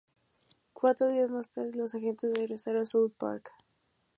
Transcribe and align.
Cuatro 0.73 1.09
días 1.11 1.29
más 1.29 1.51
tarde, 1.51 1.73
los 1.75 1.93
agentes 1.93 2.33
de 2.33 2.39
regresar 2.39 2.75
a 2.75 2.85
South 2.85 3.11
Park. 3.19 3.51